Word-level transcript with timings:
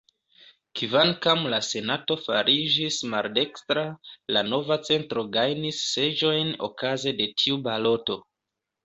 Kvankam 0.79 1.41
la 1.53 1.57
Senato 1.65 2.15
fariĝis 2.21 2.97
maldekstra, 3.11 3.83
la 4.37 4.43
Nova 4.47 4.79
Centro 4.89 5.25
gajnis 5.37 5.83
seĝojn 5.91 6.51
okaze 6.69 7.15
de 7.21 7.29
tiu 7.43 7.61
baloto. 7.69 8.19